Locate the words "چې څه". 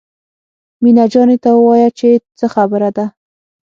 1.99-2.45